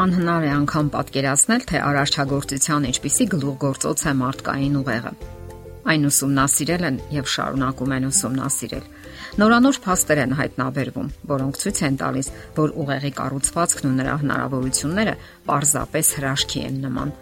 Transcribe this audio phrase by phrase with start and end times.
[0.00, 5.12] Անհնար է անգամ պատկերացնել, թե արարչագործության ինչպիսի գլուխգործոց է մարդկային ուղեղը։
[5.92, 8.86] Այն ուսումնասիրել են եւ շարունակում են ուսումնասիրել։
[9.44, 12.30] Նորանոր փաստեր են հայտնաբերվում, որոնք ցույց են տալիս,
[12.60, 15.14] որ ուղեղի կառուցվածքն ու նրա հնարավորությունները
[15.50, 17.12] պարզապես հրաշքի են նման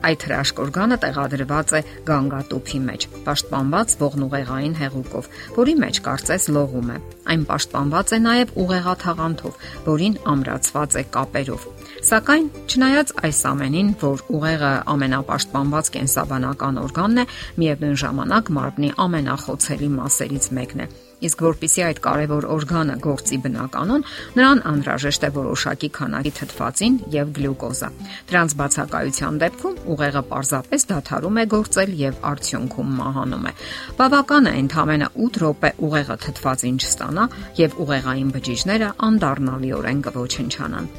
[0.00, 5.28] Այդ հրաշք օրգանը տեղադրված է գանգատոփի մեջ, պաշտպանված ողնուղեղային հեղուկով,
[5.58, 6.96] որի մեջ կարծես լողում է։
[7.34, 11.68] Այն պաշտպանված է նաև ուղեղաթաղանթով, որին ամրացված է կապերով։
[12.10, 17.24] Սակայն, չնայած այս ամենին, որ ուղեղը ամենապաշտպանված կենսաբանական օրգանն է,
[17.62, 20.88] միևնույն ժամանակ մարմնի ամենախոցելի մասերից մեկն է
[21.20, 24.04] Իսկ որpիսի այդ կարևոր օրգանը գործի բնականon,
[24.38, 27.90] նրան անհրաժեշտ է որոշակի քանակի թթվածին եւ գլյուկոզա։
[28.30, 33.54] Դրանց բացակայության դեպքում ուղեղը պարզապես դադարում է գործել եւ արդյունքում մահանում է։
[34.00, 37.28] Բավական է ընդամենը 8 րոպե ուղեղը թթվածին չստանա
[37.60, 40.92] եւ ուղեղային բջիջները անդառնալիորեն կոչնչանան։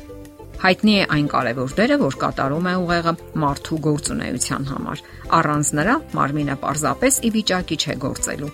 [0.61, 5.05] Հայտնի է այն կարևոր դերը, որ կատարում է ուղեղը մարդու գործունեության համար։
[5.41, 8.51] Առանց նրա մարմինը պարզապես ի վիճակի չէ գործելու։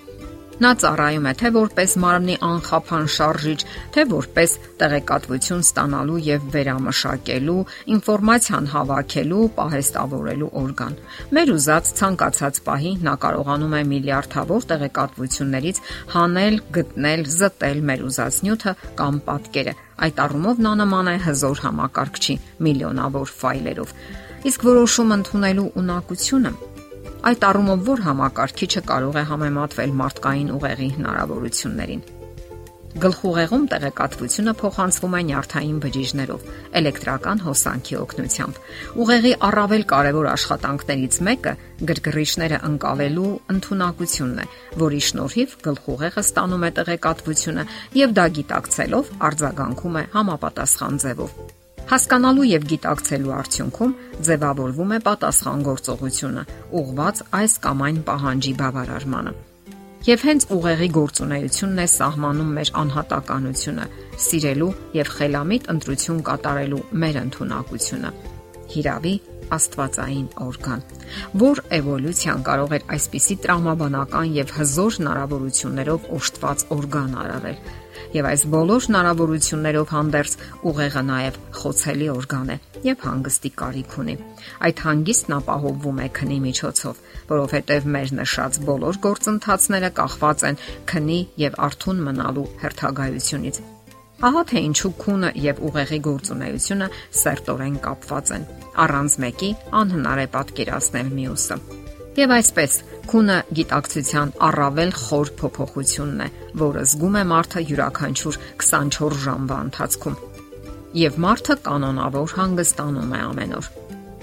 [0.57, 3.57] Նա ծառայում է թե որպես մարմնի անխափան շարժիչ,
[3.93, 7.57] թե որպես տեղեկատվություն ստանալու եւ վերամշակելու,
[7.93, 10.95] ինֆորմացիան հավաքելու, պահեստավորելու օրգան։
[11.37, 15.81] Մեր ուզած ցանկացած պահի նա կարողանում է միլիարդավոր տեղեկատվություններից
[16.15, 19.75] հանել, գտնել, զտել մեր ուզած նյութը կամ պատկերը։
[20.07, 23.93] Այդ առումով նա նման է հզոր համակարգչի միլիոնավոր ֆայլերով։
[24.47, 26.51] Իսկ որոշում ընդունելու ունակությունը
[27.27, 32.03] Այդ առումով որ համակարգիչը կարող է համեմատվել մարդկային ուղեղի հնարավորություններին։
[33.03, 36.45] Գլխուղեղում տեղեկատվությունը փոխանցվում է նյարդային բջիջներով,
[36.79, 38.61] էլեկտրական հոսանքի օգնությամբ։
[39.03, 41.55] Ուղեղի առավել կարևոր աշխատանքներից մեկը
[41.91, 44.49] գրգռիչները ընկալելու ընտունակությունն է,
[44.87, 47.69] որի շնորհիվ գլխուղեղը ստանում է տեղեկատվությունը
[48.07, 51.39] եւ դա գիտակցելով արձագանքում է համապատասխան ձևով։
[51.87, 53.91] Հասկանալու եւ գիտակցելու արդյունքում
[54.27, 56.41] ձևավորվում է պատասխան գործողությունը,
[56.79, 59.31] ուղված այս կամ այն պահանջի բավարարմանը։
[60.07, 63.87] Եվ հենց ուղեղի գործունեությունն է սահմանում մեր անհատականությունը,
[64.27, 68.11] սիրելու եւ խելամիտ ընտրություն կատարելու մեր ընտունակությունը։
[68.67, 69.15] Հիրավի
[69.57, 70.81] աստվածային օրգան,
[71.47, 77.61] որ էվոլյուցիան կարող էր այսպիսի տրամաբանական եւ հզոր հնարավորություններով օժտված օրգան արարել
[78.15, 80.35] եւ այս բոլոր հնարավորություններով հանդերձ
[80.71, 82.57] ուղեղը նաեւ խոցելի օրգան է
[82.87, 84.15] եւ հանգստի կարիք ունի։
[84.67, 87.01] Այդ հանգիստն ապահովվում է քնի միջոցով,
[87.31, 93.65] որովհետեւ մեր նշած բոլոր գործընթացները կախված են քնի եւ արթուն մնալու հերթագայությունից։
[94.17, 96.85] Ահա թե ինչու քունը եւ ուղեղի գործունեությունը
[97.21, 98.47] սերտորեն կապված են։
[98.87, 101.57] Առանց մեկի անհնար է պատկերացնել մյուսը։
[102.17, 102.77] Եվ այսպես,
[103.11, 106.27] քունը գիտակցության առավել խոր փոփոխությունն է,
[106.61, 110.17] որը զգում է մարդը յուրաքանչյուր 24 ժամվա ընթացքում։
[110.97, 113.69] Եվ մարդը կանոնավոր հանգստանում է ամեն օր։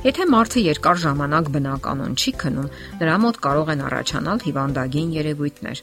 [0.04, 5.80] Եթե մարդը երկար ժամանակ բնականon չի քնում, նրա մոտ կարող են առաջանալ հիվանդագին երևույթներ,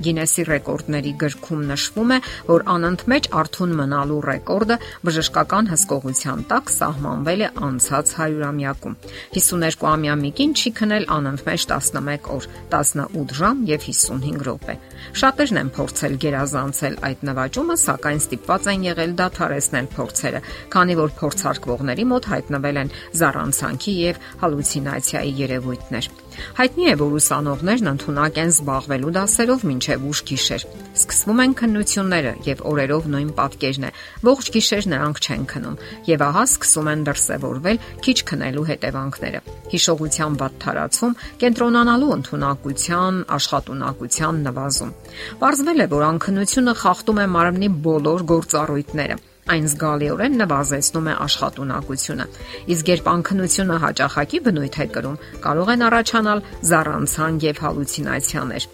[0.00, 2.18] Գինեսի ռեկորդների գրքում նշվում է,
[2.50, 8.96] որ անընդմեջ արթուն մնալու ռեկորդը բժշկական հսկողության տակ սահմանվել է անցած 100-ամյակում։
[9.36, 12.48] 52-ամյա Միկին չի քնել անընդմեջ 11 օր,
[12.80, 14.76] 18 ժամ եւ 55 րոպե։
[15.20, 20.42] Շատերն են փորձել գերազանցել այդ նվաճումը, սակայն ստիպված են եղել դադարեցնել փորձերը,
[20.74, 26.10] քանի որ փորձարկվողների մոտ հայտնվել են զառանցանքի եւ հալյուցինացիայի երևույթներ։
[26.58, 30.64] Հայտնի է, որ ուսանողներն ընդունակ են զբաղվելու դասերով մինչև ուշ գիշեր։
[31.00, 33.90] Սկսվում են քննությունները եւ օրերով նույն պատկերն է։
[34.30, 35.80] Ողջ գիշեր նրանք չեն քնում
[36.10, 39.40] եւ ահա սկսում են դրսևորվել քիչ քնելու հետևանքները։
[39.70, 44.94] Հիշողության վատթարացում, կենտրոնանալու ընդունակության, աշխատունակության նվազում։
[45.40, 49.20] Պարզվել է, որ անքնությունը խախտում է մարմնի բոլոր գործառույթները
[49.54, 52.26] այն զգալիորեն նվազեցնում է աշխատունակությունը։
[52.74, 58.68] Իսկ երբ անքնությունը հաճախակի բնույթ է կրում, կարող են առաջանալ զառանցան եւ հալյուցինացիաներ։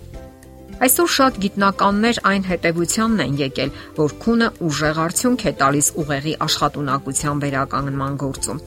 [0.76, 7.40] Այսօր շատ գիտնականներ այն հետևությանն են եկել, որ քունը ուժեղ արդյունք է տալիս ուղեղի աշխատունակության
[7.46, 8.62] վերականգնման գործում,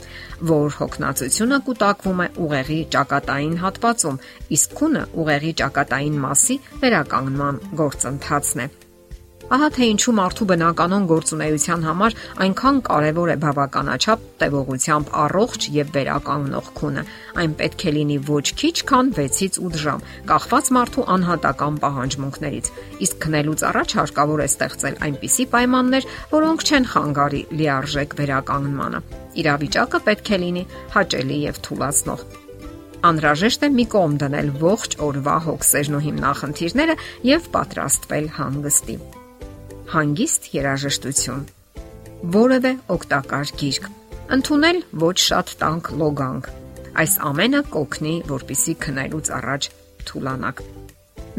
[0.53, 4.21] որ հոգնածությունը կուտակվում է ուղեղի ճակատային հատվածում,
[4.57, 8.71] իսկ քունը ուղեղի ճակատային մասի վերականգնման գործընթացն է։
[9.49, 12.15] Ահա թե ինչու մարդու բնականon գործունեության համար
[12.45, 17.03] այնքան կարևոր է բավականաչափ տևողությամբ առողջ եւ վերականգնող քունը։
[17.41, 22.69] Այն պետք է լինի ոչ քիչ, քան 6-ից 8 ժամ, կախված մարդու անհատական պահանջմունքներից։
[23.09, 29.01] Իսկ քնելուց առաջ հարկավոր է ստեղծել այնպիսի պայմաններ, որոնք չեն խանգարի լիարժեք վերականգնմանը։
[29.41, 30.63] Իրավիճակը պետք է լինի
[30.93, 32.23] հաճելի եւ թուլացնող
[32.99, 36.97] անհրաժեշտ է մի կողմ դնել ողջ օրվա հոգսերն ու հիմնախնդիրները
[37.29, 38.97] եւ պատրաստվել հանգստի
[39.89, 41.45] հանգիստ երաժշտություն։
[42.33, 43.85] Որևէ օգտակար գիրք։
[44.35, 46.49] Ընթունել ոչ շատ տանկ լոգանք։
[47.01, 49.69] Այս ամենը կօգնի, որpիսի քնելուց առաջ
[50.09, 50.61] թուլանաք։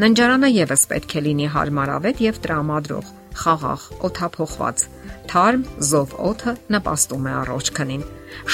[0.02, 3.12] Ննջարանը եւս պետք է լինի հարմարավետ եւ տրամադրող,
[3.44, 4.84] խաղաղ, օթափողված։
[5.30, 8.04] Թարմ զով օդը նպաստում է առողջ քնին։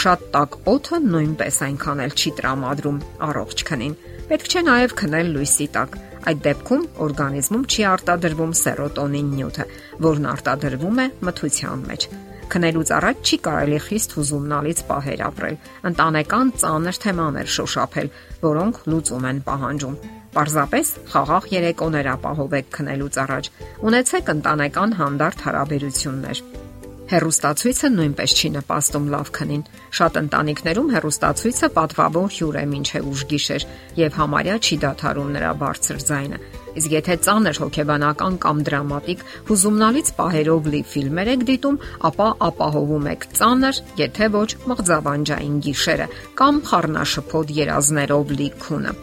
[0.02, 3.96] Շատ տաք օդը նույնպես այնքան էլ չի տրամադրում առողջ քնին։
[4.26, 9.67] Պետք չէ նաև քնել լույսի տակ։ Այդ դեպքում օրգանիզմում չի արտադրվում սերոտոնին նյութը,
[10.06, 12.08] որն արտադրվում է մթության մեջ։
[12.46, 15.56] Քնելուց առաջ չի կարելի խիստ հուզումնալից պահեր ապրել։
[15.90, 18.11] Ընտանեկան ծանր թեմաներ շոշափել,
[18.46, 19.96] որոնք լուծում են պահանջում։
[20.37, 23.50] Պարզապես խաղաղ երեկոներ ապահովեք քնելուց առաջ։
[23.90, 26.65] Ունեցեք ընտանեկան հանդարտ հարաբերություններ։
[27.06, 29.61] Հերոստացույցը նույնպես չի նպաստում լավ քնին։
[29.94, 33.67] Շատ ընտանիքներում հերոստացույցը պատվավոր հյուր է մինչև ուշ գիշեր
[34.00, 36.41] եւ համարյա չի դադարում նրա բարձր ձայնը։
[36.76, 39.23] Իսկ եթե ծանր հոգեբանական կամ դրամատիկ
[39.53, 41.79] հուզումնալից պահերով լի ֆիլմեր եք դիտում,
[42.11, 46.11] ապա ապահովում եք ծանր, եթե ոչ մղձավանջային գիշերը
[46.43, 48.99] կամ խառնաշփոթ երազներով լի քունը։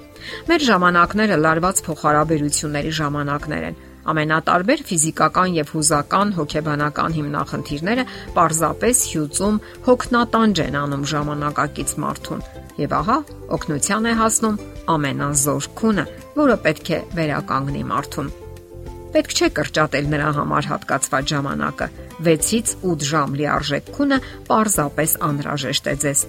[0.52, 8.04] Մեր ժամանակները լարված փոխհարաբերությունների ժամանակներ են Ամենատարբեր ֆիզիկական եւ հուզական հոգեբանական հիմնախնդիրները
[8.36, 12.46] պարզապես հյուծում հոգնատանջ են անում ժամանակակից մարդուն։
[12.84, 13.18] Եվ ահա
[13.58, 14.60] օգնության է հասնում
[14.94, 16.06] ամենազոր քունը,
[16.36, 18.32] որը պետք է վերականգնի մարդուն։
[19.14, 21.88] Պետք չէ կրճատել նրա համար հատկացված ժամանակը։
[22.28, 24.18] 6-ից 8 ժամ լիարժեք քունը
[24.50, 26.26] պարզապես անհրաժեշտ է ձեզ։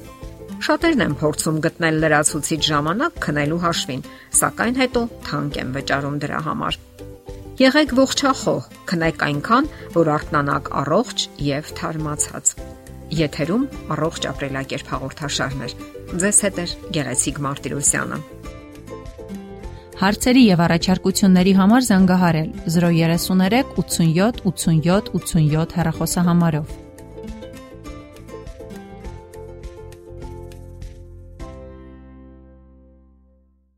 [0.65, 4.05] Շատերն են փորձում գտնել լրացուցիչ ժամանակ քնելու հաշվին,
[4.39, 6.79] սակայն հետո թանկ են վճարում դրա համար։
[7.55, 12.51] Եղեք ողջախոհ, քնեք այնքան, որ արթնանաք առողջ եւ թարմացած։
[13.15, 15.77] Եթերում առողջ ապրելակերպ հաղորդաշարներ։
[16.25, 16.67] Ձեզ հետ է
[16.99, 18.19] Գեղեցիկ Մարտիրոսյանը։
[20.03, 26.84] Հարցերի եւ առաջարկությունների համար զանգահարել 033 87 87 87 հեռախոսահամարով։